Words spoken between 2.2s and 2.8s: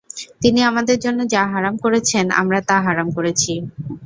আমরা তা